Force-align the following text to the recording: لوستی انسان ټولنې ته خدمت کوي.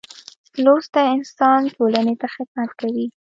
لوستی 0.63 1.05
انسان 1.15 1.59
ټولنې 1.75 2.15
ته 2.21 2.27
خدمت 2.35 2.69
کوي. 2.79 3.05